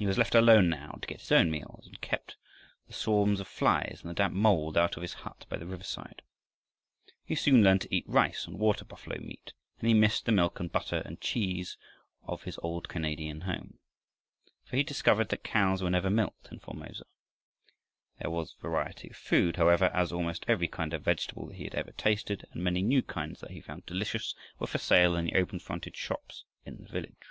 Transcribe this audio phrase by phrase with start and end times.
[0.00, 2.32] He was left alone now, to get his own meals and keep
[2.88, 6.22] the swarms of flies and the damp mold out of his hut by the riverside.
[7.24, 10.58] He soon learned to eat rice and water buffalo meat, but he missed the milk
[10.58, 11.76] and butter and cheese
[12.24, 13.78] of his old Canadian home.
[14.64, 17.04] For he discovered that cows were never milked in Formosa.
[18.20, 21.76] There was variety of food, however, as almost every kind of vegetable that he had
[21.76, 25.36] ever tasted and many new kinds that he found delicious were for sale in the
[25.36, 27.24] open fronted shops in the village.